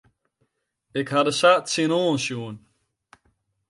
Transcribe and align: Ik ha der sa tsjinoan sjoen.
Ik 0.99 1.07
ha 1.11 1.19
der 1.25 1.35
sa 1.39 1.51
tsjinoan 1.59 2.17
sjoen. 2.25 2.57